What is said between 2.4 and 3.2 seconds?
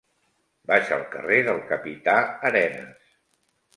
Arenas.